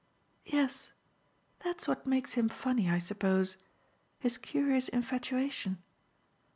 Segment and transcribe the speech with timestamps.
[0.45, 0.89] "Yes,
[1.63, 3.55] that's what makes him funny, I suppose
[4.17, 5.77] his curious infatuation.